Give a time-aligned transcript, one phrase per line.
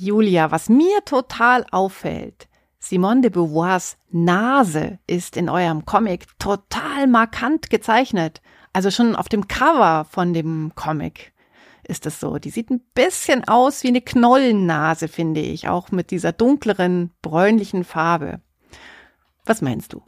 [0.00, 7.68] Julia, was mir total auffällt, Simone de Beauvoirs Nase ist in eurem Comic total markant
[7.68, 8.40] gezeichnet.
[8.72, 11.34] Also schon auf dem Cover von dem Comic
[11.86, 12.38] ist es so.
[12.38, 17.84] Die sieht ein bisschen aus wie eine Knollennase, finde ich, auch mit dieser dunkleren, bräunlichen
[17.84, 18.40] Farbe.
[19.44, 20.02] Was meinst du?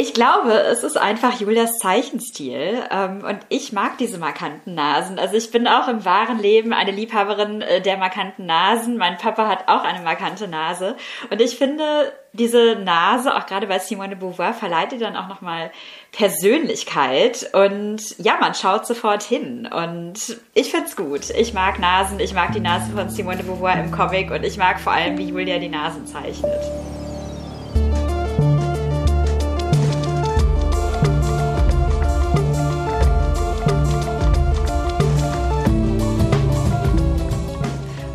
[0.00, 5.18] Ich glaube, es ist einfach Julias Zeichenstil ähm, und ich mag diese markanten Nasen.
[5.18, 8.96] Also ich bin auch im wahren Leben eine Liebhaberin äh, der markanten Nasen.
[8.96, 10.96] Mein Papa hat auch eine markante Nase
[11.30, 15.26] und ich finde diese Nase, auch gerade bei Simone de Beauvoir, verleiht ihr dann auch
[15.26, 15.72] nochmal
[16.12, 21.30] Persönlichkeit und ja, man schaut sofort hin und ich find's gut.
[21.30, 24.58] Ich mag Nasen, ich mag die Nase von Simone de Beauvoir im Comic und ich
[24.58, 26.60] mag vor allem, wie Julia die Nasen zeichnet.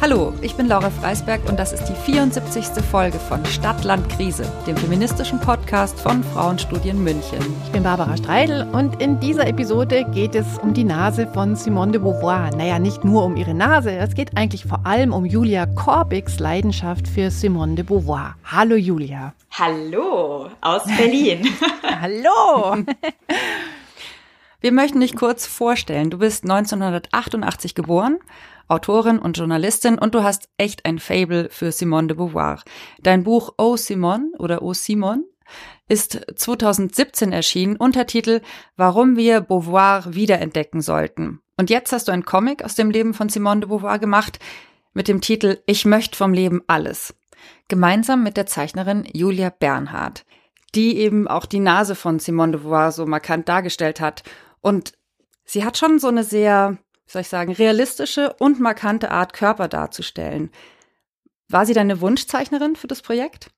[0.03, 2.83] Hallo, ich bin Laura Freisberg und das ist die 74.
[2.83, 7.39] Folge von Stadtland Krise, dem feministischen Podcast von Frauenstudien München.
[7.63, 11.93] Ich bin Barbara Streidel und in dieser Episode geht es um die Nase von Simone
[11.93, 12.49] de Beauvoir.
[12.53, 17.07] Naja, nicht nur um ihre Nase, es geht eigentlich vor allem um Julia Korbigs Leidenschaft
[17.07, 18.35] für Simone de Beauvoir.
[18.43, 19.33] Hallo Julia.
[19.51, 21.47] Hallo aus Berlin.
[22.01, 22.83] Hallo.
[24.59, 26.09] Wir möchten dich kurz vorstellen.
[26.09, 28.19] Du bist 1988 geboren
[28.67, 32.61] Autorin und Journalistin und du hast echt ein Fable für Simone de Beauvoir.
[33.01, 35.25] Dein Buch Oh Simone oder Oh Simon
[35.87, 38.41] ist 2017 erschienen, Untertitel
[38.75, 41.41] Warum wir Beauvoir wiederentdecken sollten.
[41.57, 44.39] Und jetzt hast du ein Comic aus dem Leben von Simone de Beauvoir gemacht
[44.93, 47.15] mit dem Titel Ich möchte vom Leben alles.
[47.67, 50.25] Gemeinsam mit der Zeichnerin Julia Bernhardt,
[50.75, 54.23] die eben auch die Nase von Simone de Beauvoir so markant dargestellt hat.
[54.61, 54.93] Und
[55.43, 56.77] sie hat schon so eine sehr
[57.13, 60.51] soll ich sagen, realistische und markante Art, Körper darzustellen.
[61.47, 63.51] War sie deine Wunschzeichnerin für das Projekt?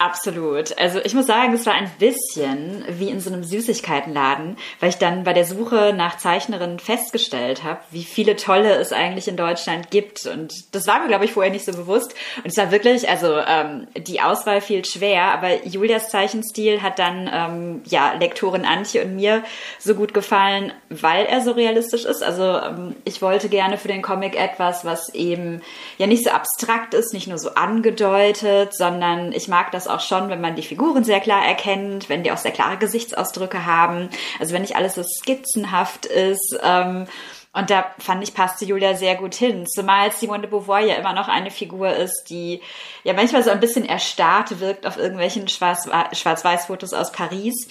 [0.00, 0.78] Absolut.
[0.78, 4.96] Also ich muss sagen, es war ein bisschen wie in so einem Süßigkeitenladen, weil ich
[4.96, 9.90] dann bei der Suche nach Zeichnerinnen festgestellt habe, wie viele tolle es eigentlich in Deutschland
[9.90, 10.24] gibt.
[10.24, 12.14] Und das war mir, glaube ich, vorher nicht so bewusst.
[12.38, 17.28] Und es war wirklich, also ähm, die Auswahl fiel schwer, aber Julias Zeichenstil hat dann
[17.30, 19.44] ähm, ja Lektorin Antje und mir
[19.78, 22.22] so gut gefallen, weil er so realistisch ist.
[22.22, 25.60] Also ähm, ich wollte gerne für den Comic etwas, was eben
[25.98, 30.28] ja nicht so abstrakt ist, nicht nur so angedeutet, sondern ich mag das auch schon,
[30.28, 34.10] wenn man die Figuren sehr klar erkennt, wenn die auch sehr klare Gesichtsausdrücke haben.
[34.38, 36.58] Also wenn nicht alles so skizzenhaft ist.
[36.62, 37.06] Ähm,
[37.52, 39.66] und da fand ich, passte Julia sehr gut hin.
[39.66, 42.60] Zumal Simone de Beauvoir ja immer noch eine Figur ist, die
[43.02, 47.68] ja manchmal so ein bisschen erstarrt wirkt auf irgendwelchen Schwarz-Weiß-Fotos aus Paris.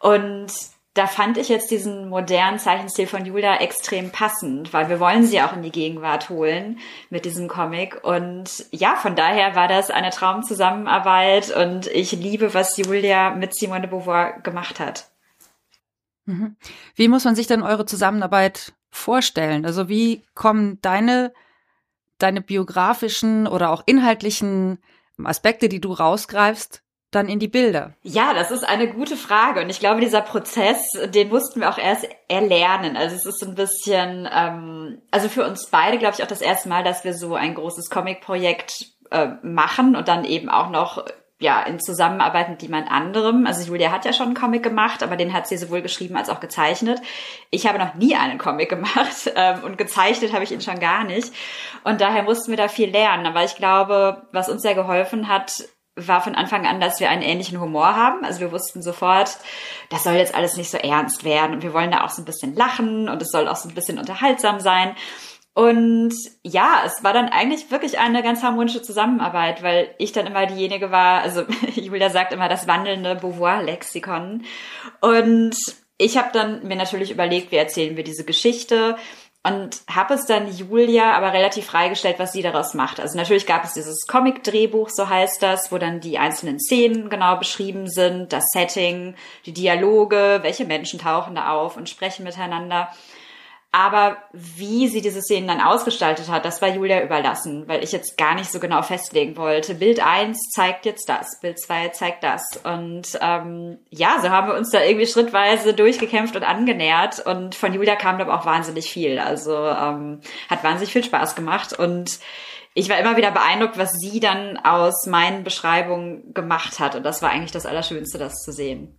[0.00, 0.52] Und
[0.94, 5.40] da fand ich jetzt diesen modernen Zeichenstil von Julia extrem passend, weil wir wollen sie
[5.40, 6.80] auch in die Gegenwart holen
[7.10, 8.02] mit diesem Comic.
[8.02, 13.82] Und ja, von daher war das eine Traumzusammenarbeit und ich liebe, was Julia mit Simone
[13.82, 15.10] de Beauvoir gemacht hat.
[16.26, 16.56] Mhm.
[16.96, 19.64] Wie muss man sich denn eure Zusammenarbeit vorstellen?
[19.64, 21.32] Also wie kommen deine,
[22.18, 24.78] deine biografischen oder auch inhaltlichen
[25.22, 27.94] Aspekte, die du rausgreifst, dann in die Bilder?
[28.02, 29.60] Ja, das ist eine gute Frage.
[29.60, 32.96] Und ich glaube, dieser Prozess, den mussten wir auch erst erlernen.
[32.96, 36.68] Also es ist ein bisschen, ähm, also für uns beide, glaube ich, auch das erste
[36.68, 41.04] Mal, dass wir so ein großes Comic-Projekt äh, machen und dann eben auch noch
[41.40, 43.46] ja, in Zusammenarbeit mit jemand anderem.
[43.46, 46.28] Also Julia hat ja schon einen Comic gemacht, aber den hat sie sowohl geschrieben als
[46.28, 47.00] auch gezeichnet.
[47.50, 51.02] Ich habe noch nie einen Comic gemacht ähm, und gezeichnet habe ich ihn schon gar
[51.02, 51.32] nicht.
[51.82, 53.26] Und daher mussten wir da viel lernen.
[53.26, 55.64] Aber ich glaube, was uns sehr geholfen hat,
[55.96, 58.24] war von Anfang an, dass wir einen ähnlichen Humor haben.
[58.24, 59.36] Also wir wussten sofort,
[59.90, 62.26] das soll jetzt alles nicht so ernst werden und wir wollen da auch so ein
[62.26, 64.94] bisschen lachen und es soll auch so ein bisschen unterhaltsam sein.
[65.52, 66.14] Und
[66.44, 70.90] ja, es war dann eigentlich wirklich eine ganz harmonische Zusammenarbeit, weil ich dann immer diejenige
[70.90, 71.42] war, also
[71.74, 74.44] Julia sagt immer das wandelnde Beauvoir-Lexikon.
[75.00, 75.56] Und
[75.98, 78.96] ich habe dann mir natürlich überlegt, wie erzählen wir diese Geschichte
[79.42, 83.00] und habe es dann Julia aber relativ freigestellt, was sie daraus macht.
[83.00, 87.36] Also natürlich gab es dieses Comic-Drehbuch, so heißt das, wo dann die einzelnen Szenen genau
[87.36, 89.14] beschrieben sind, das Setting,
[89.46, 92.90] die Dialoge, welche Menschen tauchen da auf und sprechen miteinander.
[93.72, 98.18] Aber wie sie diese Szenen dann ausgestaltet hat, das war Julia überlassen, weil ich jetzt
[98.18, 99.76] gar nicht so genau festlegen wollte.
[99.76, 102.60] Bild eins zeigt jetzt das, Bild zwei zeigt das.
[102.64, 107.24] Und ähm, ja, so haben wir uns da irgendwie schrittweise durchgekämpft und angenähert.
[107.24, 109.20] Und von Julia kam dann auch wahnsinnig viel.
[109.20, 111.72] Also ähm, hat wahnsinnig viel Spaß gemacht.
[111.72, 112.18] Und
[112.74, 116.96] ich war immer wieder beeindruckt, was sie dann aus meinen Beschreibungen gemacht hat.
[116.96, 118.98] Und das war eigentlich das Allerschönste, das zu sehen.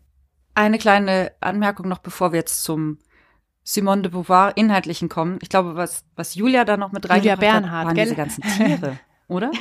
[0.55, 2.99] Eine kleine Anmerkung noch, bevor wir jetzt zum
[3.63, 5.39] Simone de Beauvoir inhaltlichen kommen.
[5.41, 8.05] Ich glaube, was, was Julia da noch mit Julia Bernhard, hat, waren gell?
[8.05, 8.97] diese ganzen Tiere,
[9.27, 9.51] oder?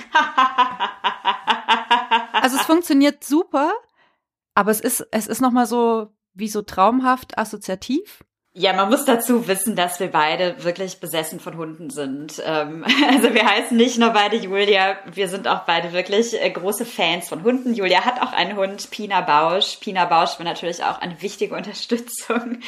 [2.32, 3.72] Also es funktioniert super,
[4.54, 8.24] aber es ist, es ist nochmal so, wie so traumhaft assoziativ.
[8.52, 12.42] Ja, man muss dazu wissen, dass wir beide wirklich besessen von Hunden sind.
[12.44, 16.84] Ähm, also wir heißen nicht nur beide Julia, wir sind auch beide wirklich äh, große
[16.84, 17.74] Fans von Hunden.
[17.74, 19.76] Julia hat auch einen Hund, Pina Bausch.
[19.76, 22.58] Pina Bausch war natürlich auch eine wichtige Unterstützung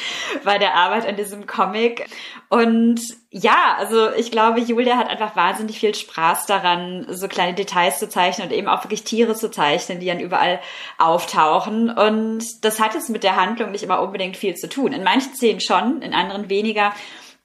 [0.45, 2.05] bei der Arbeit an diesem Comic.
[2.47, 3.01] Und
[3.35, 8.07] ja, also ich glaube, Julia hat einfach wahnsinnig viel Spaß daran, so kleine Details zu
[8.07, 10.59] zeichnen und eben auch wirklich Tiere zu zeichnen, die dann überall
[10.99, 11.89] auftauchen.
[11.89, 14.93] Und das hat jetzt mit der Handlung nicht immer unbedingt viel zu tun.
[14.93, 16.93] In manchen Szenen schon, in anderen weniger.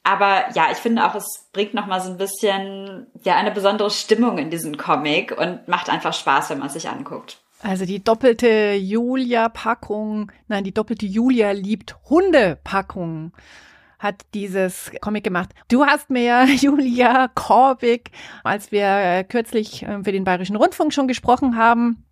[0.04, 4.36] Aber ja, ich finde auch, es bringt nochmal so ein bisschen, ja, eine besondere Stimmung
[4.36, 7.38] in diesen Comic und macht einfach Spaß, wenn man es sich anguckt.
[7.62, 13.32] Also die doppelte Julia-Packung, nein, die doppelte Julia liebt Hunde-Packung
[13.98, 15.50] hat dieses Comic gemacht.
[15.68, 18.10] Du hast mir, Julia Korbig,
[18.44, 22.04] als wir äh, kürzlich äh, für den Bayerischen Rundfunk schon gesprochen haben,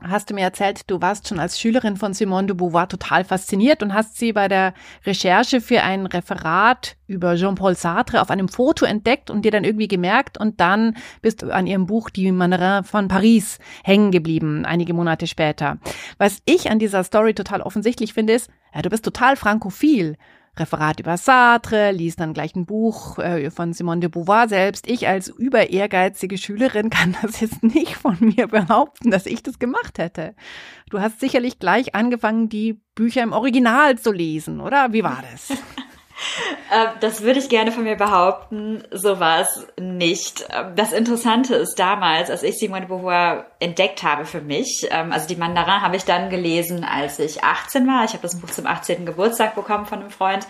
[0.00, 3.82] hast du mir erzählt, du warst schon als Schülerin von Simone de Beauvoir total fasziniert
[3.82, 4.74] und hast sie bei der
[5.06, 9.88] Recherche für ein Referat über Jean-Paul Sartre auf einem Foto entdeckt und dir dann irgendwie
[9.88, 14.94] gemerkt und dann bist du an ihrem Buch Die Mannerin von Paris hängen geblieben, einige
[14.94, 15.78] Monate später.
[16.18, 20.16] Was ich an dieser Story total offensichtlich finde, ist, ja, du bist total frankophil.
[20.56, 24.88] Referat über Sartre, liest dann gleich ein Buch äh, von Simone de Beauvoir selbst.
[24.88, 29.58] Ich als über ehrgeizige Schülerin kann das jetzt nicht von mir behaupten, dass ich das
[29.58, 30.34] gemacht hätte.
[30.90, 34.92] Du hast sicherlich gleich angefangen, die Bücher im Original zu lesen, oder?
[34.92, 35.56] Wie war das?
[36.70, 38.84] Äh, das würde ich gerne von mir behaupten.
[38.90, 40.46] So war es nicht.
[40.50, 45.12] Ähm, das Interessante ist damals, als ich Simone de Beauvoir entdeckt habe für mich, ähm,
[45.12, 48.04] also die Mandarin habe ich dann gelesen, als ich 18 war.
[48.04, 49.06] Ich habe das Buch zum 18.
[49.06, 50.46] Geburtstag bekommen von einem Freund.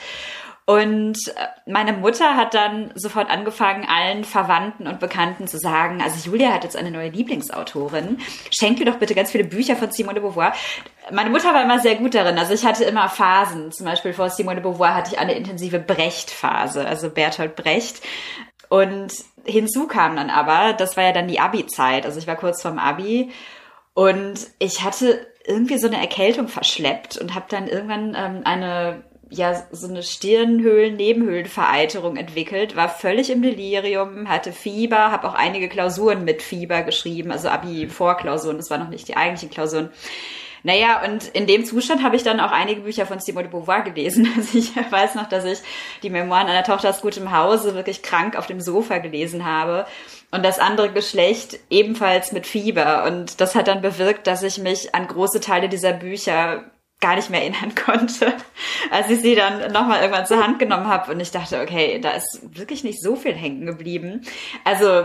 [0.67, 6.31] Und äh, meine Mutter hat dann sofort angefangen, allen Verwandten und Bekannten zu sagen, also
[6.31, 8.19] Julia hat jetzt eine neue Lieblingsautorin.
[8.51, 10.55] Schenk ihr doch bitte ganz viele Bücher von Simone de Beauvoir.
[11.13, 12.39] Meine Mutter war immer sehr gut darin.
[12.39, 13.73] Also ich hatte immer Phasen.
[13.73, 18.01] Zum Beispiel vor Simone de Beauvoir hatte ich eine intensive Brecht-Phase, also Bertolt Brecht.
[18.71, 19.13] Und
[19.45, 22.07] hinzu kam dann aber, das war ja dann die Abi-Zeit.
[22.07, 23.31] Also ich war kurz vorm Abi
[23.93, 29.63] und ich hatte irgendwie so eine Erkältung verschleppt und habe dann irgendwann ähm, eine ja
[29.71, 36.43] so eine Stirnhöhlen-Nebenhöhlenvereiterung entwickelt, war völlig im Delirium, hatte Fieber, habe auch einige Klausuren mit
[36.43, 39.91] Fieber geschrieben, also Abi-Vorklausuren, das waren noch nicht die eigentlichen Klausuren.
[40.67, 43.83] Naja, und in dem Zustand habe ich dann auch einige Bücher von Simone de Beauvoir
[43.83, 44.27] gelesen.
[44.37, 45.59] Also ich weiß noch, dass ich
[46.03, 49.85] die Memoiren einer Tochter aus gutem Hause wirklich krank auf dem Sofa gelesen habe
[50.31, 53.05] und das andere Geschlecht ebenfalls mit Fieber.
[53.05, 56.65] Und das hat dann bewirkt, dass ich mich an große Teile dieser Bücher
[57.05, 58.33] gar nicht mehr erinnern konnte,
[58.91, 62.13] als ich sie dann nochmal irgendwann zur Hand genommen habe und ich dachte, okay, da
[62.13, 64.23] ist wirklich nicht so viel hängen geblieben.
[64.65, 65.05] Also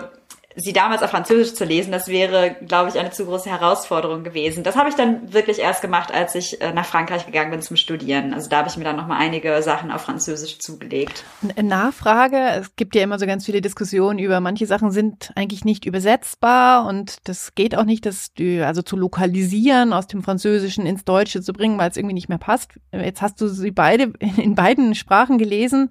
[0.56, 4.64] sie damals auf Französisch zu lesen, das wäre, glaube ich, eine zu große Herausforderung gewesen.
[4.64, 7.78] Das habe ich dann wirklich erst gemacht, als ich äh, nach Frankreich gegangen bin zum
[7.78, 8.34] Studieren.
[8.34, 11.24] Also da habe ich mir dann nochmal einige Sachen auf Französisch zugelegt.
[11.62, 15.86] Nachfrage, es gibt ja immer so ganz viele Diskussionen über, manche Sachen sind eigentlich nicht
[15.86, 18.32] übersetzbar und das geht auch nicht, das
[18.64, 22.38] also zu lokalisieren, aus dem Französischen ins Deutsche zu bringen, weil es irgendwie nicht mehr
[22.38, 22.72] passt.
[22.92, 25.90] Jetzt hast du sie beide in beiden Sprachen gelesen.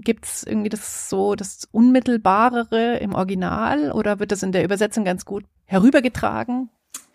[0.00, 5.04] Gibt es irgendwie das so das Unmittelbarere im Original oder wird das in der Übersetzung
[5.04, 6.70] ganz gut herübergetragen?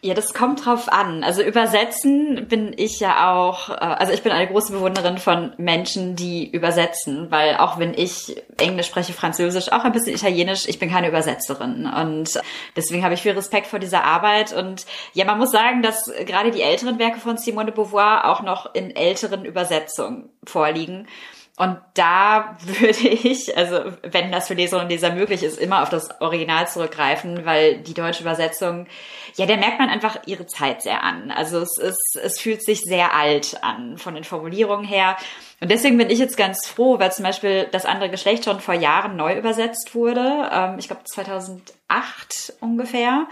[0.06, 1.24] Ja, das kommt drauf an.
[1.24, 6.18] Also übersetzen bin ich ja auch, äh, also ich bin eine große Bewunderin von Menschen,
[6.18, 10.92] die übersetzen, weil auch wenn ich Englisch spreche, Französisch, auch ein bisschen Italienisch, ich bin
[10.92, 12.38] keine Übersetzerin und
[12.75, 16.52] deswegen habe ich viel Respekt vor dieser Arbeit und ja, man muss sagen, dass gerade
[16.52, 21.08] die älteren Werke von Simone de Beauvoir auch noch in älteren Übersetzungen vorliegen.
[21.63, 25.89] Und da würde ich, also wenn das für Leserinnen und Leser möglich ist, immer auf
[25.89, 28.86] das Original zurückgreifen, weil die deutsche Übersetzung,
[29.36, 31.32] ja, da merkt man einfach ihre Zeit sehr an.
[31.32, 35.15] Also es ist, es fühlt sich sehr alt an von den Formulierungen her.
[35.62, 38.74] Und deswegen bin ich jetzt ganz froh, weil zum Beispiel das andere Geschlecht schon vor
[38.74, 40.50] Jahren neu übersetzt wurde.
[40.51, 43.27] Ähm, ich glaube 2008 ungefähr.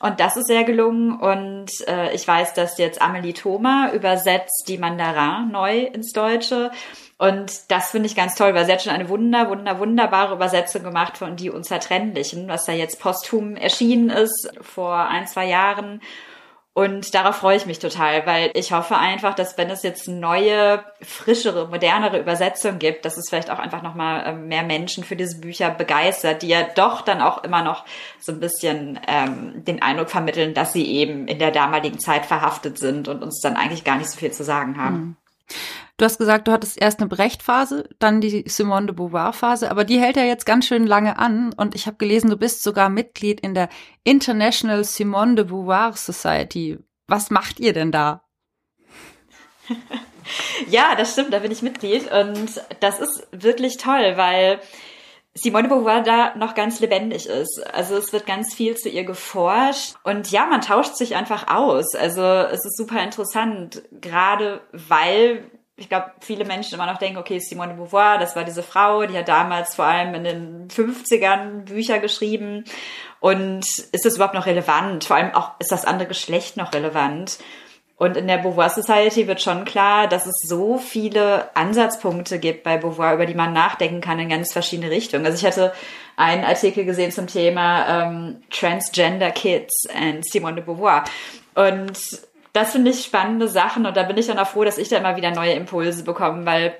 [0.00, 1.18] Und das ist sehr gelungen.
[1.18, 6.70] Und äh, ich weiß, dass jetzt Amelie Thoma übersetzt die Mandarin neu ins Deutsche.
[7.18, 10.82] Und das finde ich ganz toll, weil sie hat schon eine wunder, wunder, wunderbare Übersetzung
[10.82, 16.02] gemacht von Die Unzertrennlichen, was da jetzt posthum erschienen ist vor ein, zwei Jahren.
[16.74, 20.84] Und darauf freue ich mich total, weil ich hoffe einfach, dass wenn es jetzt neue,
[21.00, 25.40] frischere, modernere Übersetzungen gibt, dass es vielleicht auch einfach nochmal ähm, mehr Menschen für diese
[25.40, 27.86] Bücher begeistert, die ja doch dann auch immer noch
[28.18, 32.78] so ein bisschen ähm, den Eindruck vermitteln, dass sie eben in der damaligen Zeit verhaftet
[32.78, 34.96] sind und uns dann eigentlich gar nicht so viel zu sagen haben.
[34.96, 35.16] Mhm.
[35.96, 39.98] Du hast gesagt, du hattest erst eine Brecht-Phase, dann die Simone de Beauvoir-Phase, aber die
[39.98, 43.40] hält ja jetzt ganz schön lange an und ich habe gelesen, du bist sogar Mitglied
[43.40, 43.70] in der
[44.04, 46.78] International Simone de Beauvoir Society.
[47.06, 48.24] Was macht ihr denn da?
[50.68, 54.60] ja, das stimmt, da bin ich Mitglied und das ist wirklich toll, weil
[55.36, 57.62] Simone Beauvoir da noch ganz lebendig ist.
[57.72, 61.94] Also es wird ganz viel zu ihr geforscht und ja, man tauscht sich einfach aus.
[61.94, 65.44] Also es ist super interessant, gerade weil
[65.78, 69.04] ich glaube, viele Menschen immer noch denken, okay, Simone de Beauvoir, das war diese Frau,
[69.04, 72.64] die hat damals vor allem in den 50ern Bücher geschrieben.
[73.20, 75.04] Und ist das überhaupt noch relevant?
[75.04, 77.38] Vor allem auch, ist das andere Geschlecht noch relevant?
[77.98, 82.76] Und in der Beauvoir Society wird schon klar, dass es so viele Ansatzpunkte gibt bei
[82.76, 85.24] Beauvoir, über die man nachdenken kann in ganz verschiedene Richtungen.
[85.24, 85.72] Also ich hatte
[86.16, 91.04] einen Artikel gesehen zum Thema ähm, Transgender Kids and Simone de Beauvoir.
[91.54, 91.98] Und
[92.52, 94.98] das finde ich spannende Sachen und da bin ich dann auch froh, dass ich da
[94.98, 96.74] immer wieder neue Impulse bekomme, weil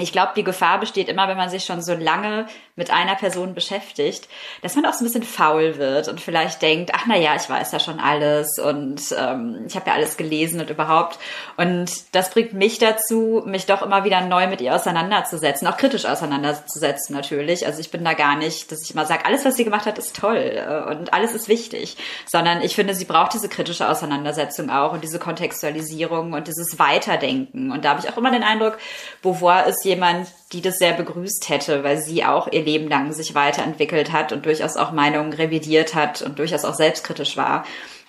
[0.00, 3.54] ich glaube, die Gefahr besteht immer, wenn man sich schon so lange mit einer Person
[3.54, 4.28] beschäftigt,
[4.62, 7.48] dass man auch so ein bisschen faul wird und vielleicht denkt, ach na ja, ich
[7.48, 11.18] weiß ja schon alles und ähm, ich habe ja alles gelesen und überhaupt.
[11.56, 16.06] Und das bringt mich dazu, mich doch immer wieder neu mit ihr auseinanderzusetzen, auch kritisch
[16.06, 17.66] auseinanderzusetzen natürlich.
[17.66, 19.98] Also ich bin da gar nicht, dass ich immer sage, alles, was sie gemacht hat,
[19.98, 24.70] ist toll äh, und alles ist wichtig, sondern ich finde, sie braucht diese kritische Auseinandersetzung
[24.70, 27.72] auch und diese Kontextualisierung und dieses Weiterdenken.
[27.72, 28.78] Und da habe ich auch immer den Eindruck,
[29.22, 33.34] Beauvoir ist jemand, die das sehr begrüßt hätte, weil sie auch ihr Leben lang sich
[33.34, 37.64] weiterentwickelt hat und durchaus auch Meinungen revidiert hat und durchaus auch selbstkritisch war.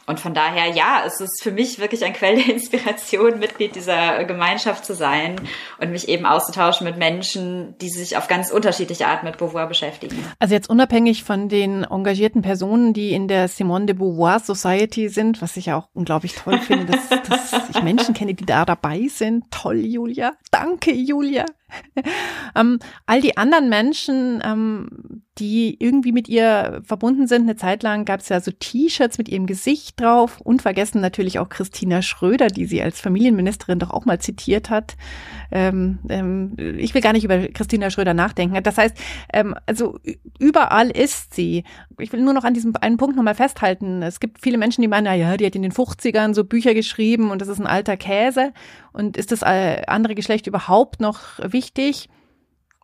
[0.08, 4.24] Und von daher, ja, es ist für mich wirklich ein Quell der Inspiration, Mitglied dieser
[4.26, 5.36] Gemeinschaft zu sein
[5.80, 10.18] und mich eben auszutauschen mit Menschen, die sich auf ganz unterschiedliche Art mit Beauvoir beschäftigen.
[10.40, 15.42] Also jetzt unabhängig von den engagierten Personen, die in der Simone de Beauvoir Society sind,
[15.42, 17.10] was ich ja auch unglaublich toll finde, dass,
[17.52, 19.46] dass ich Menschen kenne, die da dabei sind.
[19.52, 20.34] Toll, Julia.
[20.50, 21.46] Danke, Julia.
[22.56, 28.06] ähm, all die anderen Menschen, ähm, die irgendwie mit ihr verbunden sind, eine Zeit lang
[28.06, 30.42] gab es ja so T-Shirts mit ihrem Gesicht drauf.
[30.42, 34.96] Unvergessen natürlich auch Christina Schröder, die sie als Familienministerin doch auch mal zitiert hat.
[35.52, 38.62] Ähm, ähm, ich will gar nicht über Christina Schröder nachdenken.
[38.62, 38.98] Das heißt,
[39.34, 40.00] ähm, also
[40.38, 41.64] überall ist sie.
[41.98, 44.04] Ich will nur noch an diesem einen Punkt nochmal festhalten.
[44.04, 46.74] Es gibt viele Menschen, die meinen, na ja, die hat in den 50ern so Bücher
[46.74, 48.54] geschrieben und das ist ein alter Käse.
[48.94, 52.10] Und ist das äh, andere Geschlecht überhaupt noch wichtig?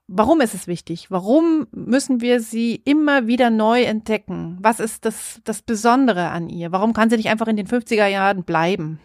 [0.10, 1.12] Warum ist es wichtig?
[1.12, 4.58] Warum müssen wir sie immer wieder neu entdecken?
[4.62, 6.72] Was ist das, das Besondere an ihr?
[6.72, 9.02] Warum kann sie nicht einfach in den 50er Jahren bleiben?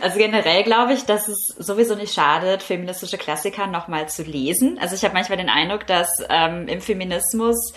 [0.00, 4.78] Also generell glaube ich, dass es sowieso nicht schadet, feministische Klassiker nochmal zu lesen.
[4.80, 7.74] Also ich habe manchmal den Eindruck, dass ähm, im Feminismus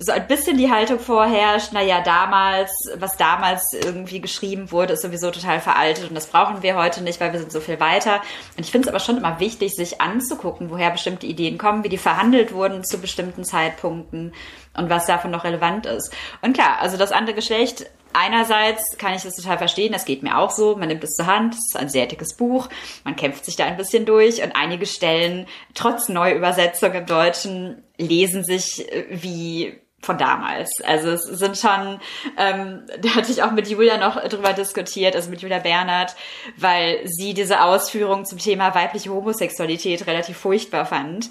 [0.00, 5.32] so ein bisschen die Haltung vorherrscht, naja, damals, was damals irgendwie geschrieben wurde, ist sowieso
[5.32, 8.22] total veraltet und das brauchen wir heute nicht, weil wir sind so viel weiter.
[8.56, 11.88] Und ich finde es aber schon immer wichtig, sich anzugucken, woher bestimmte Ideen kommen, wie
[11.88, 14.34] die verhandelt wurden zu bestimmten Zeitpunkten
[14.76, 16.14] und was davon noch relevant ist.
[16.42, 20.38] Und klar, also das andere Geschlecht, einerseits kann ich das total verstehen, das geht mir
[20.38, 22.68] auch so, man nimmt es zur Hand, es ist ein sehr dickes Buch,
[23.02, 28.44] man kämpft sich da ein bisschen durch und einige Stellen, trotz Neuübersetzung im Deutschen, lesen
[28.44, 30.80] sich äh, wie von damals.
[30.84, 32.00] Also es sind schon,
[32.36, 36.14] ähm, da hatte ich auch mit Julia noch drüber diskutiert, also mit Julia Bernhard,
[36.56, 41.28] weil sie diese Ausführung zum Thema weibliche Homosexualität relativ furchtbar fand.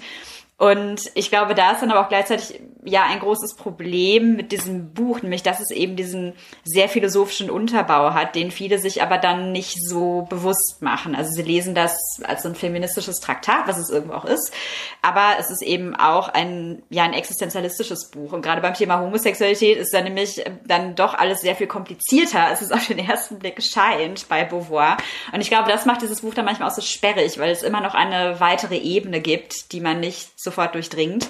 [0.58, 4.92] Und ich glaube, da ist dann aber auch gleichzeitig ja ein großes Problem mit diesem
[4.92, 6.32] Buch, nämlich dass es eben diesen
[6.64, 11.14] sehr philosophischen Unterbau hat, den viele sich aber dann nicht so bewusst machen.
[11.14, 14.52] Also sie lesen das als so ein feministisches Traktat, was es irgendwo auch ist,
[15.00, 18.32] aber es ist eben auch ein ja ein existenzialistisches Buch.
[18.32, 22.62] Und gerade beim Thema Homosexualität ist dann nämlich dann doch alles sehr viel komplizierter, als
[22.62, 24.96] es auf den ersten Blick scheint bei Beauvoir.
[25.32, 27.80] Und ich glaube, das macht dieses Buch dann manchmal auch so sperrig, weil es immer
[27.80, 31.28] noch eine weitere Ebene gibt, die man nicht sofort durchdringt.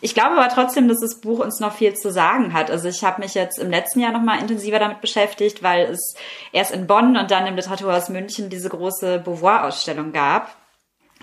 [0.00, 2.70] Ich glaube aber trotzdem, dass das Buch uns noch viel zu sagen hat.
[2.70, 6.14] Also ich habe mich jetzt im letzten Jahr noch mal intensiver damit beschäftigt, weil es
[6.52, 10.54] erst in Bonn und dann im Literaturhaus München diese große Beauvoir-Ausstellung gab.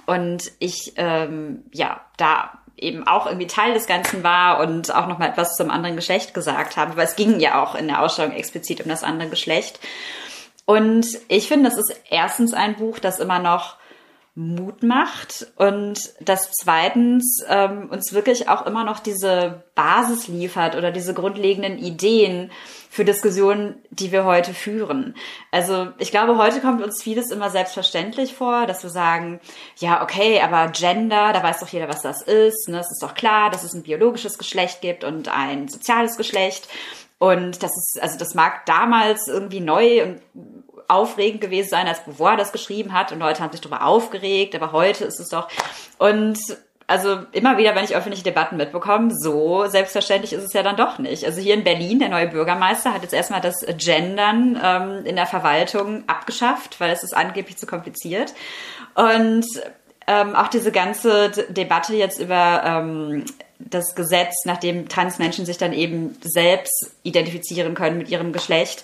[0.06, 5.20] Und ich, ähm, ja, da eben auch irgendwie Teil des Ganzen war und auch noch
[5.20, 6.92] mal etwas zum anderen Geschlecht gesagt habe.
[6.92, 9.80] Aber es ging ja auch in der Ausstellung explizit um das andere Geschlecht.
[10.66, 13.78] Und ich finde, das ist erstens ein Buch, das immer noch
[14.36, 20.92] Mut macht und das zweitens ähm, uns wirklich auch immer noch diese Basis liefert oder
[20.92, 22.52] diese grundlegenden Ideen
[22.90, 25.14] für Diskussionen, die wir heute führen.
[25.52, 29.40] Also ich glaube, heute kommt uns vieles immer selbstverständlich vor, dass wir sagen,
[29.78, 32.70] ja, okay, aber Gender, da weiß doch jeder, was das ist.
[32.70, 32.80] Ne?
[32.80, 36.68] Es ist doch klar, dass es ein biologisches Geschlecht gibt und ein soziales Geschlecht.
[37.20, 40.22] Und das ist, also das mag damals irgendwie neu und
[40.88, 44.72] aufregend gewesen sein, als Beauvoir das geschrieben hat und Leute haben sich darüber aufgeregt, aber
[44.72, 45.48] heute ist es doch
[45.98, 46.38] und
[46.88, 51.00] also immer wieder, wenn ich öffentliche Debatten mitbekomme, so selbstverständlich ist es ja dann doch
[51.00, 51.26] nicht.
[51.26, 55.26] Also hier in Berlin, der neue Bürgermeister hat jetzt erstmal das Gendern ähm, in der
[55.26, 58.34] Verwaltung abgeschafft, weil es ist angeblich zu kompliziert.
[58.96, 59.46] Und
[60.08, 63.26] ähm, auch diese ganze Debatte jetzt über ähm,
[63.60, 68.84] das Gesetz, nachdem Transmenschen sich dann eben selbst identifizieren können mit ihrem Geschlecht,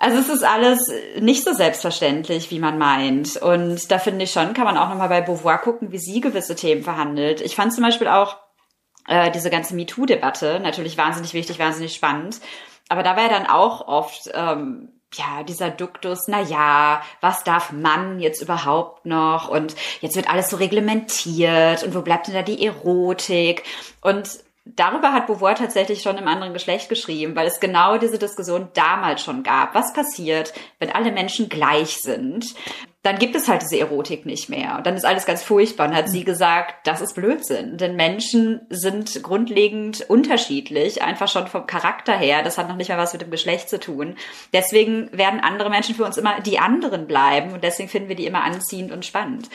[0.00, 0.90] also es ist alles
[1.20, 3.36] nicht so selbstverständlich, wie man meint.
[3.36, 6.56] Und da finde ich schon, kann man auch nochmal bei Beauvoir gucken, wie sie gewisse
[6.56, 7.42] Themen verhandelt.
[7.42, 8.38] Ich fand zum Beispiel auch
[9.06, 12.40] äh, diese ganze MeToo-Debatte natürlich wahnsinnig wichtig, wahnsinnig spannend.
[12.88, 17.70] Aber da war ja dann auch oft ähm, ja, dieser Duktus, na ja, was darf
[17.70, 19.48] man jetzt überhaupt noch?
[19.48, 23.64] Und jetzt wird alles so reglementiert und wo bleibt denn da die Erotik?
[24.00, 24.30] Und
[24.64, 29.22] darüber hat Beauvoir tatsächlich schon im anderen Geschlecht geschrieben, weil es genau diese Diskussion damals
[29.22, 29.74] schon gab.
[29.74, 32.54] Was passiert, wenn alle Menschen gleich sind?
[33.02, 34.76] Dann gibt es halt diese Erotik nicht mehr.
[34.76, 35.88] Und dann ist alles ganz furchtbar.
[35.88, 37.78] Und hat sie gesagt, das ist Blödsinn.
[37.78, 42.42] Denn Menschen sind grundlegend unterschiedlich, einfach schon vom Charakter her.
[42.42, 44.16] Das hat noch nicht mal was mit dem Geschlecht zu tun.
[44.52, 47.54] Deswegen werden andere Menschen für uns immer die anderen bleiben.
[47.54, 49.48] Und deswegen finden wir die immer anziehend und spannend.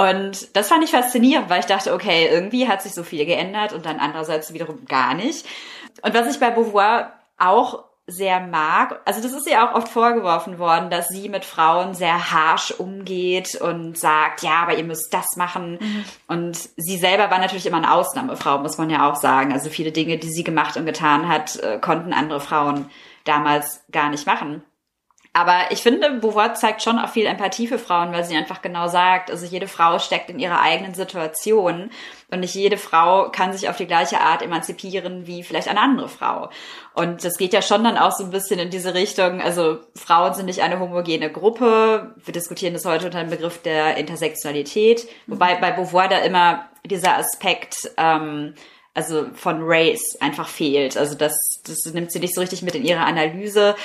[0.00, 3.74] Und das fand ich faszinierend, weil ich dachte, okay, irgendwie hat sich so viel geändert
[3.74, 5.44] und dann andererseits wiederum gar nicht.
[6.00, 10.58] Und was ich bei Beauvoir auch sehr mag, also das ist ihr auch oft vorgeworfen
[10.58, 15.36] worden, dass sie mit Frauen sehr harsh umgeht und sagt, ja, aber ihr müsst das
[15.36, 15.78] machen.
[15.78, 16.04] Mhm.
[16.28, 19.52] Und sie selber war natürlich immer eine Ausnahmefrau, muss man ja auch sagen.
[19.52, 22.90] Also viele Dinge, die sie gemacht und getan hat, äh, konnten andere Frauen
[23.24, 24.62] damals gar nicht machen.
[25.32, 28.88] Aber ich finde, Beauvoir zeigt schon auch viel Empathie für Frauen, weil sie einfach genau
[28.88, 31.90] sagt, also jede Frau steckt in ihrer eigenen Situation
[32.32, 36.08] und nicht jede Frau kann sich auf die gleiche Art emanzipieren wie vielleicht eine andere
[36.08, 36.50] Frau.
[36.94, 40.34] Und das geht ja schon dann auch so ein bisschen in diese Richtung, also Frauen
[40.34, 42.12] sind nicht eine homogene Gruppe.
[42.24, 47.16] Wir diskutieren das heute unter dem Begriff der Intersektionalität, wobei bei Beauvoir da immer dieser
[47.16, 48.54] Aspekt ähm,
[48.94, 50.96] also von Race einfach fehlt.
[50.96, 53.76] Also das, das nimmt sie nicht so richtig mit in ihre Analyse.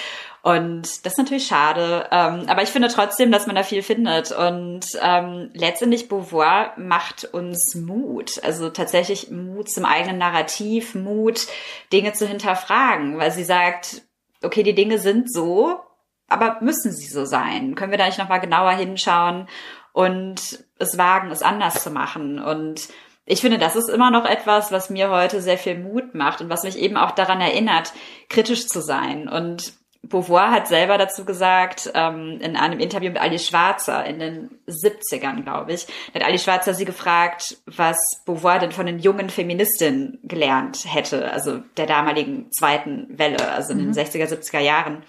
[0.46, 2.08] Und das ist natürlich schade.
[2.12, 4.32] Ähm, aber ich finde trotzdem, dass man da viel findet.
[4.32, 8.44] Und ähm, letztendlich Beauvoir macht uns Mut.
[8.44, 11.48] Also tatsächlich Mut zum eigenen Narrativ, Mut,
[11.92, 13.18] Dinge zu hinterfragen.
[13.18, 14.04] Weil sie sagt,
[14.44, 15.80] okay, die Dinge sind so,
[16.28, 17.74] aber müssen sie so sein?
[17.74, 19.48] Können wir da nicht nochmal genauer hinschauen
[19.94, 22.38] und es wagen, es anders zu machen?
[22.38, 22.90] Und
[23.26, 26.52] ich finde, das ist immer noch etwas, was mir heute sehr viel Mut macht und
[26.52, 27.94] was mich eben auch daran erinnert,
[28.30, 29.74] kritisch zu sein und
[30.10, 35.44] Beauvoir hat selber dazu gesagt, ähm, in einem Interview mit Ali Schwarzer in den 70ern,
[35.44, 40.86] glaube ich, hat Ali Schwarzer sie gefragt, was Beauvoir denn von den jungen Feministinnen gelernt
[40.86, 44.42] hätte, also der damaligen zweiten Welle, also in den 60er, mhm.
[44.42, 45.04] 70er Jahren.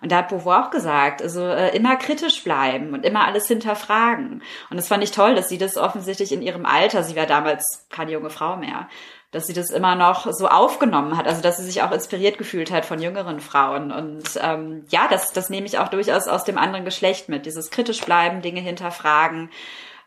[0.00, 4.42] Und da hat Beauvoir auch gesagt, also äh, immer kritisch bleiben und immer alles hinterfragen.
[4.70, 7.86] Und das fand ich toll, dass sie das offensichtlich in ihrem Alter, sie war damals
[7.90, 8.88] keine junge Frau mehr,
[9.30, 12.70] dass sie das immer noch so aufgenommen hat, also dass sie sich auch inspiriert gefühlt
[12.70, 13.92] hat von jüngeren Frauen.
[13.92, 17.44] Und ähm, ja, das, das nehme ich auch durchaus aus dem anderen Geschlecht mit.
[17.44, 19.50] Dieses kritisch bleiben, Dinge hinterfragen,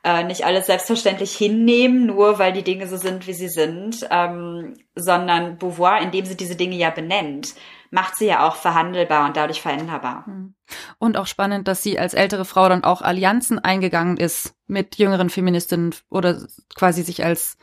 [0.03, 4.73] äh, nicht alles selbstverständlich hinnehmen, nur weil die Dinge so sind, wie sie sind, ähm,
[4.95, 7.53] sondern Beauvoir, indem sie diese Dinge ja benennt,
[7.91, 10.25] macht sie ja auch verhandelbar und dadurch veränderbar.
[10.25, 10.55] Hm.
[10.97, 15.29] Und auch spannend, dass sie als ältere Frau dann auch Allianzen eingegangen ist mit jüngeren
[15.29, 16.39] Feministinnen oder
[16.73, 17.57] quasi sich als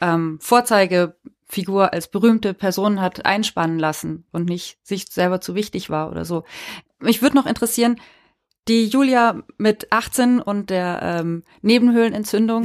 [0.00, 6.10] ähm, Vorzeigefigur als berühmte Person hat einspannen lassen und nicht sich selber zu wichtig war
[6.10, 6.44] oder so.
[6.98, 8.00] Mich würde noch interessieren,
[8.68, 12.64] die Julia mit 18 und der ähm, Nebenhöhlenentzündung,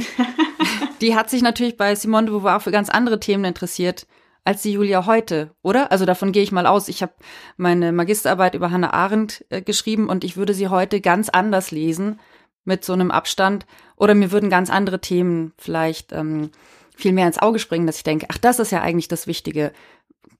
[1.00, 4.06] die hat sich natürlich bei Simone de Beauvoir für ganz andere Themen interessiert
[4.44, 5.92] als die Julia heute, oder?
[5.92, 6.88] Also davon gehe ich mal aus.
[6.88, 7.12] Ich habe
[7.56, 12.18] meine Magisterarbeit über Hannah Arendt äh, geschrieben und ich würde sie heute ganz anders lesen
[12.64, 13.66] mit so einem Abstand
[13.96, 16.50] oder mir würden ganz andere Themen vielleicht ähm,
[16.96, 19.72] viel mehr ins Auge springen, dass ich denke, ach, das ist ja eigentlich das Wichtige.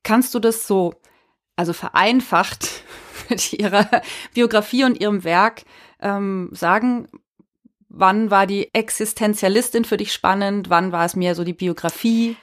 [0.03, 0.95] Kannst du das so,
[1.57, 2.85] also vereinfacht
[3.29, 3.89] mit ihrer
[4.35, 5.63] Biografie und ihrem Werk
[6.01, 7.09] ähm, sagen,
[7.89, 12.37] wann war die Existenzialistin für dich spannend, wann war es mehr so die Biografie?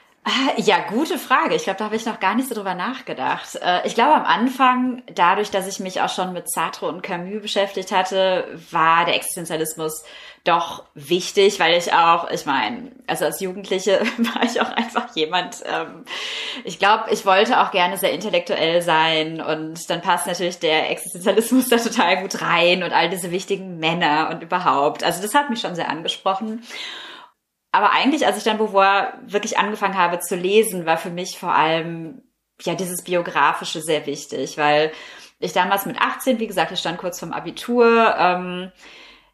[0.58, 1.56] Ja, gute Frage.
[1.56, 3.56] Ich glaube, da habe ich noch gar nicht so drüber nachgedacht.
[3.62, 7.42] Äh, ich glaube, am Anfang, dadurch, dass ich mich auch schon mit Sartre und Camus
[7.42, 10.04] beschäftigt hatte, war der Existenzialismus
[10.44, 15.64] doch wichtig, weil ich auch, ich meine, also als Jugendliche war ich auch einfach jemand,
[15.66, 16.06] ähm,
[16.64, 21.68] ich glaube, ich wollte auch gerne sehr intellektuell sein und dann passt natürlich der Existenzialismus
[21.70, 25.04] da total gut rein und all diese wichtigen Männer und überhaupt.
[25.04, 26.64] Also das hat mich schon sehr angesprochen.
[27.72, 31.54] Aber eigentlich, als ich dann Beauvoir wirklich angefangen habe zu lesen, war für mich vor
[31.54, 32.22] allem
[32.62, 34.92] ja dieses biografische sehr wichtig, weil
[35.40, 38.72] ich damals mit 18, wie gesagt, ich stand kurz vorm Abitur, ähm,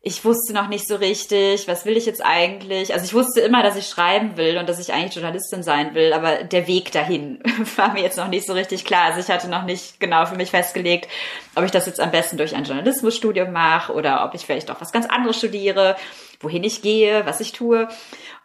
[0.05, 2.93] ich wusste noch nicht so richtig, was will ich jetzt eigentlich?
[2.93, 6.11] Also ich wusste immer, dass ich schreiben will und dass ich eigentlich Journalistin sein will,
[6.11, 7.39] aber der Weg dahin
[7.77, 9.05] war mir jetzt noch nicht so richtig klar.
[9.05, 11.07] Also ich hatte noch nicht genau für mich festgelegt,
[11.55, 14.81] ob ich das jetzt am besten durch ein Journalismusstudium mache oder ob ich vielleicht auch
[14.81, 15.95] was ganz anderes studiere,
[16.41, 17.87] wohin ich gehe, was ich tue.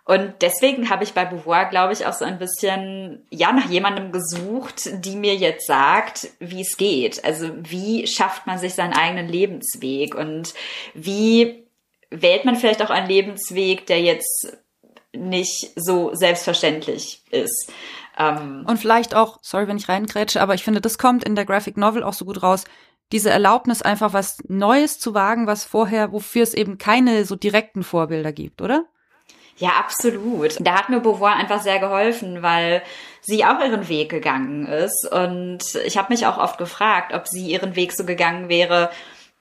[0.08, 4.10] Und deswegen habe ich bei Beauvoir, glaube ich, auch so ein bisschen, ja, nach jemandem
[4.10, 7.22] gesucht, die mir jetzt sagt, wie es geht.
[7.26, 10.54] Also wie schafft man sich seinen eigenen Lebensweg und
[10.94, 11.62] wie
[12.08, 14.56] wählt man vielleicht auch einen Lebensweg, der jetzt
[15.12, 17.70] nicht so selbstverständlich ist.
[18.16, 21.44] Ähm und vielleicht auch, sorry, wenn ich reingrätsche, aber ich finde, das kommt in der
[21.44, 22.64] Graphic Novel auch so gut raus,
[23.12, 27.82] diese Erlaubnis einfach was Neues zu wagen, was vorher, wofür es eben keine so direkten
[27.82, 28.86] Vorbilder gibt, oder?
[29.58, 30.56] Ja, absolut.
[30.60, 32.82] Da hat mir Beauvoir einfach sehr geholfen, weil
[33.20, 35.10] sie auch ihren Weg gegangen ist.
[35.10, 38.90] Und ich habe mich auch oft gefragt, ob sie ihren Weg so gegangen wäre,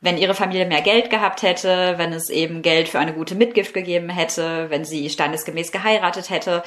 [0.02, 3.74] wenn ihre Familie mehr Geld gehabt hätte, wenn es eben Geld für eine gute Mitgift
[3.74, 6.64] gegeben hätte, wenn sie standesgemäß geheiratet hätte.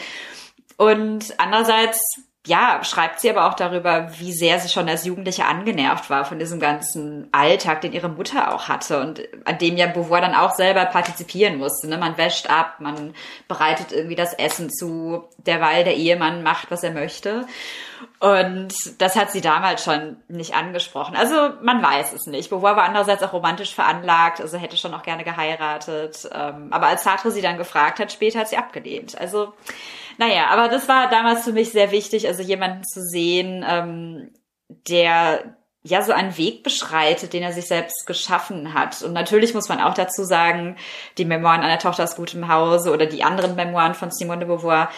[0.76, 2.00] Und andererseits
[2.46, 6.38] ja, schreibt sie aber auch darüber, wie sehr sie schon als Jugendliche angenervt war von
[6.38, 10.54] diesem ganzen Alltag, den ihre Mutter auch hatte und an dem ja Beauvoir dann auch
[10.54, 11.86] selber partizipieren musste.
[11.86, 11.98] Ne?
[11.98, 13.12] Man wäscht ab, man
[13.46, 17.46] bereitet irgendwie das Essen zu, derweil der Ehemann macht, was er möchte.
[18.20, 21.16] Und das hat sie damals schon nicht angesprochen.
[21.16, 22.48] Also man weiß es nicht.
[22.48, 26.26] Beauvoir war andererseits auch romantisch veranlagt, also hätte schon auch gerne geheiratet.
[26.32, 29.18] Ähm, aber als Sartre sie dann gefragt hat, später hat sie abgelehnt.
[29.20, 29.52] Also
[30.20, 34.30] naja, aber das war damals für mich sehr wichtig, also jemanden zu sehen, ähm,
[34.68, 39.00] der ja so einen Weg beschreitet, den er sich selbst geschaffen hat.
[39.00, 40.76] Und natürlich muss man auch dazu sagen,
[41.16, 44.90] die Memoiren einer Tochter aus gutem Hause oder die anderen Memoiren von Simone de Beauvoir,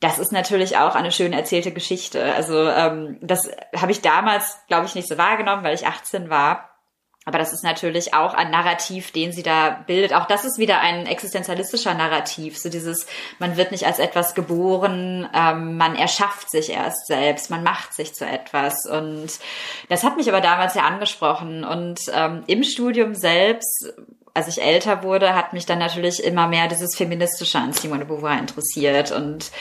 [0.00, 2.34] das ist natürlich auch eine schön erzählte Geschichte.
[2.34, 6.73] Also ähm, das habe ich damals, glaube ich, nicht so wahrgenommen, weil ich 18 war.
[7.26, 10.12] Aber das ist natürlich auch ein Narrativ, den sie da bildet.
[10.12, 12.58] Auch das ist wieder ein existenzialistischer Narrativ.
[12.58, 13.06] So dieses,
[13.38, 18.14] man wird nicht als etwas geboren, ähm, man erschafft sich erst selbst, man macht sich
[18.14, 18.84] zu etwas.
[18.84, 19.38] Und
[19.88, 21.64] das hat mich aber damals ja angesprochen.
[21.64, 23.94] Und ähm, im Studium selbst
[24.34, 28.36] als ich älter wurde, hat mich dann natürlich immer mehr dieses Feministische an Simone Beauvoir
[28.36, 29.12] interessiert.
[29.12, 29.52] Und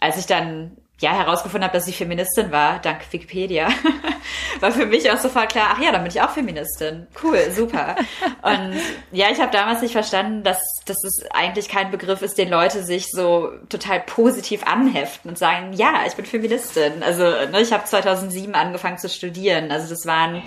[0.00, 3.68] als ich dann ja, herausgefunden habe, dass ich Feministin war, dank Wikipedia,
[4.60, 7.08] war für mich auch sofort klar, ach ja, dann bin ich auch Feministin.
[7.20, 7.96] Cool, super.
[8.42, 8.76] Und
[9.10, 12.84] ja, ich habe damals nicht verstanden, dass, dass es eigentlich kein Begriff ist, den Leute
[12.84, 17.02] sich so total positiv anheften und sagen, ja, ich bin Feministin.
[17.02, 19.72] Also ne, ich habe 2007 angefangen zu studieren.
[19.72, 20.42] Also das waren,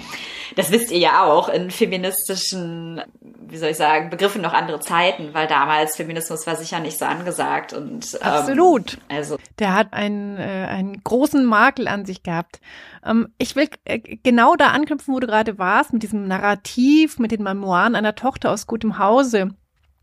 [0.56, 5.34] das wisst ihr ja auch, in feministischen, wie soll ich sagen, Begriffen noch andere Zeiten,
[5.34, 7.74] weil damals Feminismus war sicher nicht so angesagt.
[7.74, 8.98] Und, ähm, Absolut.
[9.10, 12.60] Also der hat einen einen großen Makel an sich gehabt.
[13.04, 17.32] Ähm, ich will äh, genau da anknüpfen, wo du gerade warst, mit diesem Narrativ, mit
[17.32, 19.56] den Memoiren einer Tochter aus gutem Hause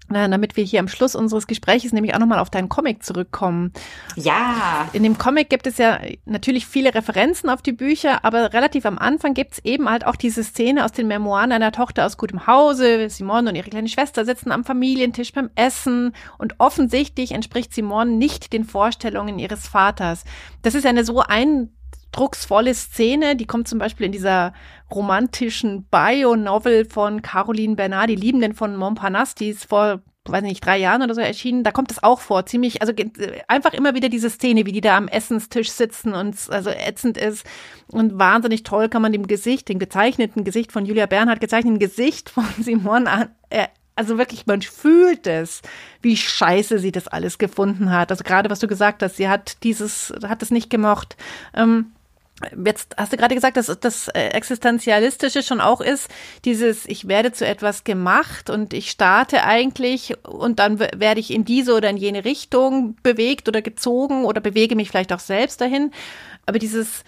[0.09, 3.73] damit wir hier am Schluss unseres Gesprächs nämlich auch nochmal auf deinen Comic zurückkommen.
[4.17, 4.89] Ja.
[4.93, 8.99] In dem Comic gibt es ja natürlich viele Referenzen auf die Bücher, aber relativ am
[8.99, 12.47] Anfang gibt es eben halt auch diese Szene aus den Memoiren einer Tochter aus gutem
[12.47, 13.09] Hause.
[13.09, 18.53] Simone und ihre kleine Schwester sitzen am Familientisch beim Essen und offensichtlich entspricht Simone nicht
[18.53, 20.25] den Vorstellungen ihres Vaters.
[20.63, 21.71] Das ist eine so ein
[22.13, 24.53] drucksvolle Szene, die kommt zum Beispiel in dieser
[24.91, 30.79] romantischen Bio-Novel von Caroline Bernard, die Liebenden von Montparnasse, die ist vor weiß nicht, drei
[30.79, 32.93] Jahren oder so erschienen, da kommt es auch vor, ziemlich, also
[33.49, 37.45] einfach immer wieder diese Szene, wie die da am Essenstisch sitzen und also ätzend ist
[37.89, 42.31] und wahnsinnig toll kann man dem Gesicht, dem gezeichneten Gesicht von Julia Bernhardt, gezeichneten Gesicht
[42.31, 45.61] von Simon an, äh, also wirklich, man fühlt es,
[46.01, 48.11] wie scheiße sie das alles gefunden hat.
[48.11, 51.17] Also gerade was du gesagt hast, sie hat dieses, hat es nicht gemocht.
[51.55, 51.93] Ähm,
[52.65, 56.09] Jetzt hast du gerade gesagt, dass das äh, Existenzialistische schon auch ist,
[56.45, 61.45] dieses, ich werde zu etwas gemacht und ich starte eigentlich und dann werde ich in
[61.45, 65.93] diese oder in jene Richtung bewegt oder gezogen oder bewege mich vielleicht auch selbst dahin.
[66.47, 67.05] Aber dieses,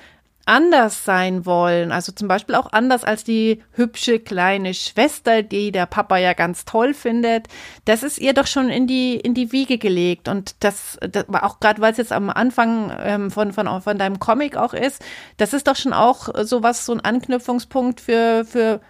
[0.46, 5.86] anders sein wollen, also zum Beispiel auch anders als die hübsche kleine Schwester, die der
[5.86, 7.48] Papa ja ganz toll findet,
[7.84, 10.28] das ist ihr doch schon in die in die Wiege gelegt.
[10.28, 13.98] Und das, das war auch gerade, weil es jetzt am Anfang ähm, von von von
[13.98, 15.02] deinem Comic auch ist,
[15.36, 18.80] das ist doch schon auch sowas so ein Anknüpfungspunkt für für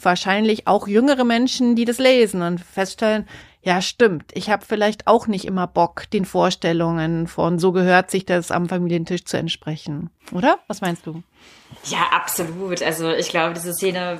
[0.00, 3.26] wahrscheinlich auch jüngere Menschen, die das lesen und feststellen,
[3.64, 4.30] ja, stimmt.
[4.34, 8.68] Ich habe vielleicht auch nicht immer Bock, den Vorstellungen von so gehört sich das am
[8.68, 10.10] Familientisch zu entsprechen.
[10.32, 10.58] Oder?
[10.68, 11.22] Was meinst du?
[11.84, 12.82] Ja, absolut.
[12.82, 14.18] Also ich glaube, diese Szene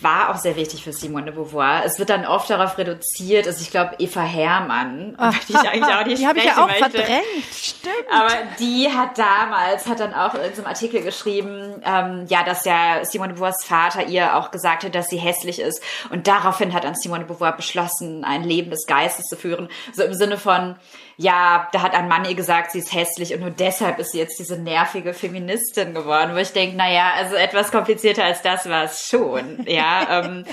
[0.00, 1.82] war auch sehr wichtig für Simone de Beauvoir.
[1.84, 5.94] Es wird dann oft darauf reduziert, also ich glaube Eva Herrmann, Ach, die ich eigentlich
[5.94, 6.90] auch nicht Die habe ich ja auch möchte.
[6.90, 7.94] verdrängt, stimmt.
[8.08, 12.64] Aber die hat damals, hat dann auch in so einem Artikel geschrieben, ähm, ja, dass
[12.64, 15.82] ja Simone de Beauvoirs Vater ihr auch gesagt hat, dass sie hässlich ist.
[16.10, 19.68] Und daraufhin hat dann Simone de Beauvoir beschlossen, ein Leben des Geistes zu führen.
[19.92, 20.76] So im Sinne von,
[21.16, 24.18] ja, da hat ein Mann ihr gesagt, sie ist hässlich und nur deshalb ist sie
[24.18, 28.84] jetzt diese nervige Feministin geworden, wo ich denke, naja, also etwas komplizierter als das war
[28.84, 30.06] es schon, ja.
[30.24, 30.44] ähm,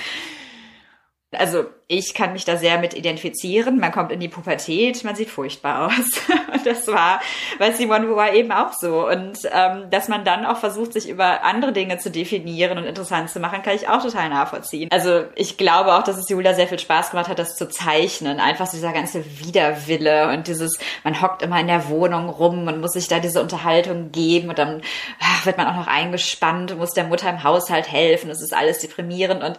[1.32, 3.78] also ich kann mich da sehr mit identifizieren.
[3.78, 6.20] Man kommt in die Pubertät, man sieht furchtbar aus.
[6.52, 7.20] Und das war
[7.58, 9.08] bei Simone Beauvoir eben auch so.
[9.08, 13.30] Und ähm, dass man dann auch versucht, sich über andere Dinge zu definieren und interessant
[13.30, 14.88] zu machen, kann ich auch total nachvollziehen.
[14.92, 18.40] Also ich glaube auch, dass es Julia sehr viel Spaß gemacht hat, das zu zeichnen.
[18.40, 22.92] Einfach dieser ganze Widerwille und dieses, man hockt immer in der Wohnung rum und muss
[22.92, 24.82] sich da diese Unterhaltung geben und dann
[25.20, 28.28] ach, wird man auch noch eingespannt und muss der Mutter im Haushalt helfen.
[28.28, 29.58] Das ist alles deprimierend und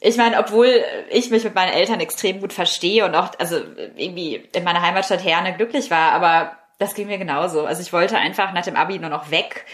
[0.00, 3.56] ich meine, obwohl ich mich mit meinen Eltern extrem gut verstehe und auch, also
[3.96, 7.64] irgendwie in meiner Heimatstadt Herne glücklich war, aber das ging mir genauso.
[7.64, 9.64] Also ich wollte einfach nach dem Abi nur noch weg.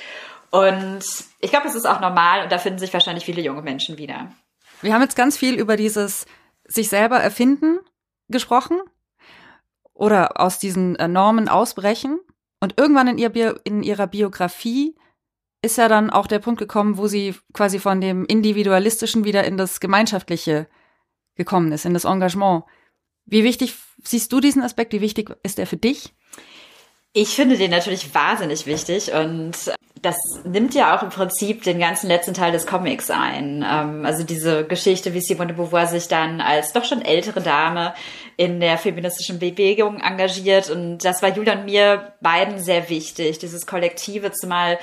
[0.51, 1.03] Und
[1.41, 4.33] ich glaube, es ist auch normal und da finden sich wahrscheinlich viele junge Menschen wieder.
[4.83, 6.27] Wir haben jetzt ganz viel über dieses
[6.65, 7.79] sich selber erfinden
[8.29, 8.81] gesprochen
[9.93, 12.21] oder aus diesen äh, Normen ausbrechen.
[12.61, 14.95] Und irgendwann in, ihr in ihrer Biografie
[15.63, 19.57] ist ja dann auch der Punkt gekommen, wo sie quasi von dem Individualistischen wieder in
[19.57, 20.67] das Gemeinschaftliche
[21.37, 22.65] gekommen ist, in das Engagement.
[23.27, 24.93] Wie wichtig siehst du diesen Aspekt?
[24.93, 26.15] Wie wichtig ist er für dich?
[27.13, 29.53] Ich finde den natürlich wahnsinnig wichtig und
[30.01, 33.65] das nimmt ja auch im Prinzip den ganzen letzten Teil des Comics ein.
[33.69, 37.95] Ähm, also diese Geschichte, wie Simone de Beauvoir sich dann als doch schon ältere Dame
[38.37, 43.67] in der feministischen Bewegung engagiert und das war Julia und mir beiden sehr wichtig, dieses
[43.67, 44.79] Kollektive zumal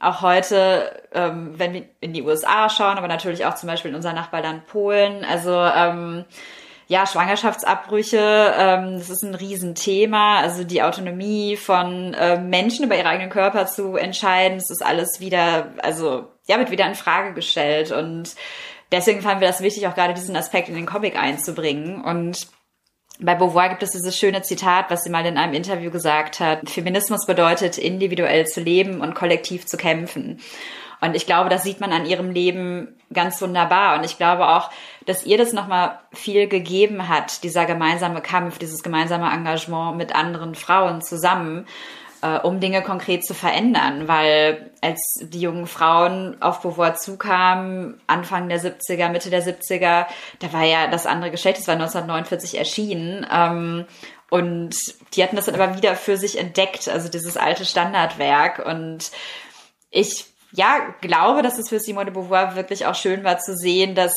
[0.00, 3.94] auch heute, ähm, wenn wir in die USA schauen, aber natürlich auch zum Beispiel in
[3.94, 6.24] unser Nachbarland Polen, also ähm,
[6.90, 10.40] ja, Schwangerschaftsabbrüche, ähm, das ist ein Riesenthema.
[10.40, 15.20] Also die Autonomie von äh, Menschen über ihre eigenen Körper zu entscheiden, das ist alles
[15.20, 17.92] wieder, also ja, wird wieder in Frage gestellt.
[17.92, 18.34] Und
[18.90, 22.02] deswegen fanden wir das wichtig, auch gerade diesen Aspekt in den Comic einzubringen.
[22.02, 22.48] Und
[23.20, 26.68] bei Beauvoir gibt es dieses schöne Zitat, was sie mal in einem Interview gesagt hat.
[26.68, 30.40] Feminismus bedeutet, individuell zu leben und kollektiv zu kämpfen.
[31.00, 33.98] Und ich glaube, das sieht man an ihrem Leben ganz wunderbar.
[33.98, 34.70] Und ich glaube auch,
[35.06, 40.54] dass ihr das nochmal viel gegeben hat, dieser gemeinsame Kampf, dieses gemeinsame Engagement mit anderen
[40.54, 41.66] Frauen zusammen
[42.22, 48.48] äh, um Dinge konkret zu verändern, weil als die jungen Frauen auf Beauvoir zukamen, Anfang
[48.48, 50.06] der 70er, Mitte der 70er,
[50.38, 53.26] da war ja das andere Geschlecht, das war 1949 erschienen.
[53.32, 53.86] Ähm,
[54.30, 54.76] und
[55.14, 58.64] die hatten das dann aber wieder für sich entdeckt, also dieses alte Standardwerk.
[58.64, 59.10] Und
[59.90, 63.94] ich ja, glaube, dass es für Simone de Beauvoir wirklich auch schön war zu sehen,
[63.94, 64.14] dass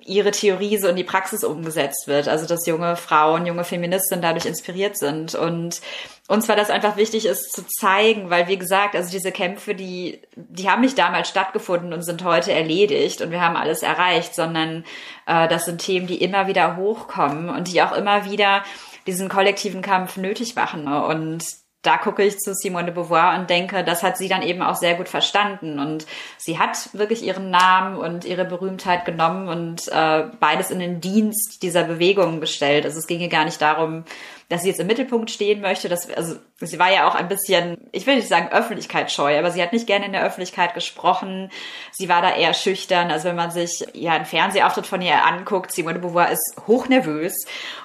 [0.00, 2.28] ihre Theorie so in die Praxis umgesetzt wird.
[2.28, 5.34] Also, dass junge Frauen, junge Feministinnen dadurch inspiriert sind.
[5.34, 5.80] Und
[6.28, 10.22] uns war das einfach wichtig, es zu zeigen, weil, wie gesagt, also diese Kämpfe, die,
[10.36, 14.84] die haben nicht damals stattgefunden und sind heute erledigt und wir haben alles erreicht, sondern
[15.26, 18.62] äh, das sind Themen, die immer wieder hochkommen und die auch immer wieder
[19.08, 20.86] diesen kollektiven Kampf nötig machen.
[20.86, 21.44] Und
[21.82, 24.76] da gucke ich zu Simone de Beauvoir und denke, das hat sie dann eben auch
[24.76, 25.80] sehr gut verstanden.
[25.80, 26.06] Und
[26.38, 31.60] sie hat wirklich ihren Namen und ihre Berühmtheit genommen und äh, beides in den Dienst
[31.60, 32.84] dieser Bewegung gestellt.
[32.84, 34.04] Also es ging ihr gar nicht darum,
[34.48, 35.88] dass sie jetzt im Mittelpunkt stehen möchte.
[35.88, 39.60] Dass, also sie war ja auch ein bisschen, ich will nicht sagen öffentlichkeitsscheu, aber sie
[39.60, 41.50] hat nicht gerne in der Öffentlichkeit gesprochen.
[41.90, 43.10] Sie war da eher schüchtern.
[43.10, 47.34] Also wenn man sich ja einen Fernsehauftritt von ihr anguckt, Simone de Beauvoir ist hochnervös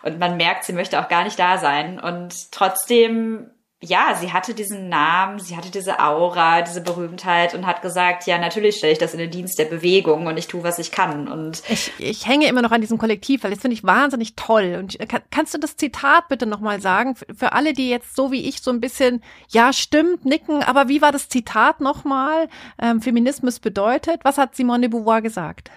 [0.03, 1.99] und man merkt, sie möchte auch gar nicht da sein.
[1.99, 7.83] Und trotzdem ja, sie hatte diesen Namen, sie hatte diese Aura, diese Berühmtheit und hat
[7.83, 10.79] gesagt, ja, natürlich stelle ich das in den Dienst der Bewegung und ich tue, was
[10.79, 11.27] ich kann.
[11.27, 14.77] Und ich, ich hänge immer noch an diesem Kollektiv, weil das finde ich wahnsinnig toll.
[14.79, 17.15] Und kann, kannst du das Zitat bitte nochmal sagen?
[17.15, 20.87] Für, für alle, die jetzt so wie ich so ein bisschen, ja, stimmt, nicken, aber
[20.87, 22.49] wie war das Zitat nochmal?
[22.81, 25.69] Ähm, Feminismus bedeutet, was hat Simone de Beauvoir gesagt?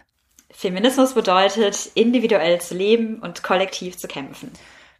[0.51, 4.51] Feminismus bedeutet, individuell zu leben und kollektiv zu kämpfen.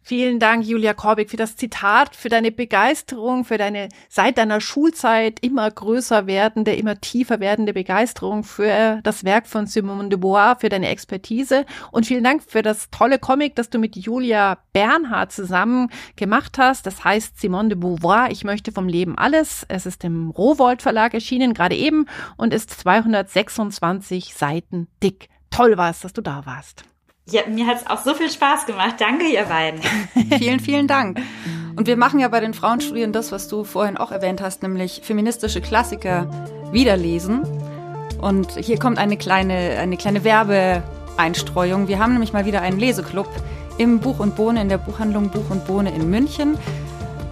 [0.03, 5.39] Vielen Dank, Julia Korbig, für das Zitat, für deine Begeisterung, für deine seit deiner Schulzeit
[5.41, 10.69] immer größer werdende, immer tiefer werdende Begeisterung für das Werk von Simone de Beauvoir, für
[10.69, 15.89] deine Expertise und vielen Dank für das tolle Comic, das du mit Julia Bernhard zusammen
[16.15, 16.87] gemacht hast.
[16.87, 19.65] Das heißt Simone de Beauvoir, ich möchte vom Leben alles.
[19.67, 25.29] Es ist im Rowold Verlag erschienen, gerade eben und ist 226 Seiten dick.
[25.51, 26.85] Toll war es, dass du da warst.
[27.29, 28.95] Ja, mir hat es auch so viel Spaß gemacht.
[28.99, 29.81] Danke, ihr beiden.
[30.37, 31.19] vielen, vielen Dank.
[31.75, 35.01] Und wir machen ja bei den Frauenstudien das, was du vorhin auch erwähnt hast, nämlich
[35.03, 36.27] feministische Klassiker
[36.71, 37.43] wiederlesen.
[38.19, 41.87] Und hier kommt eine kleine, eine kleine Werbeeinstreuung.
[41.87, 43.29] Wir haben nämlich mal wieder einen Leseclub
[43.77, 46.57] im Buch und Bohne in der Buchhandlung Buch und Bohne in München.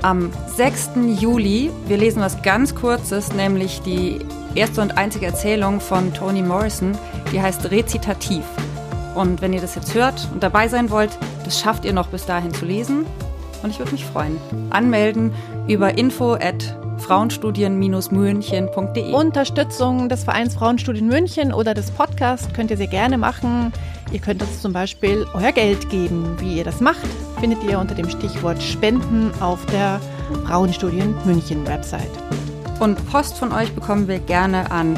[0.01, 0.91] Am 6.
[1.19, 4.19] Juli, wir lesen was ganz Kurzes, nämlich die
[4.55, 6.97] erste und einzige Erzählung von Toni Morrison,
[7.33, 8.43] die heißt Rezitativ.
[9.19, 11.11] Und wenn ihr das jetzt hört und dabei sein wollt,
[11.43, 13.05] das schafft ihr noch bis dahin zu lesen.
[13.61, 14.37] Und ich würde mich freuen.
[14.69, 15.33] Anmelden
[15.67, 19.11] über info at frauenstudien-münchen.de.
[19.11, 23.73] Unterstützung des Vereins Frauenstudien München oder des Podcasts könnt ihr sehr gerne machen.
[24.13, 26.37] Ihr könnt uns zum Beispiel euer Geld geben.
[26.39, 27.05] Wie ihr das macht,
[27.41, 29.99] findet ihr unter dem Stichwort Spenden auf der
[30.45, 32.07] Frauenstudien München Website.
[32.79, 34.95] Und Post von euch bekommen wir gerne an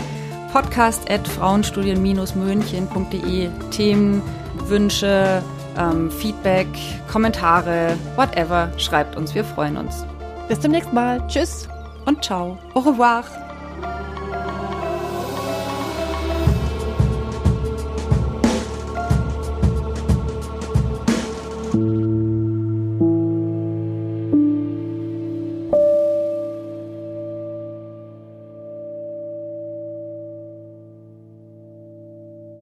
[0.52, 4.22] podcast.frauenstudien-münchen.de Themen,
[4.68, 5.42] Wünsche,
[5.78, 6.68] ähm, Feedback,
[7.12, 8.72] Kommentare, whatever.
[8.78, 10.06] Schreibt uns, wir freuen uns.
[10.48, 11.22] Bis zum nächsten Mal.
[11.28, 11.68] Tschüss
[12.06, 12.58] und ciao.
[12.74, 13.24] Au revoir.